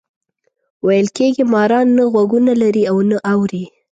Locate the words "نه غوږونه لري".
1.97-2.83